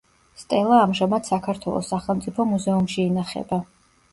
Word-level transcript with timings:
სტელა 0.43 0.77
ამჟამად 0.85 1.27
საქართველოს 1.31 1.91
სახელმწიფო 1.93 2.49
მუზეუმში 2.55 3.07
ინახება. 3.11 3.65